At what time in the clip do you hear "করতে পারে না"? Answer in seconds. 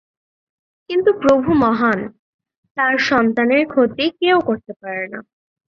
4.41-5.19